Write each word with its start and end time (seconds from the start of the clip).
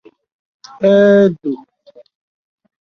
èdò 0.91 1.53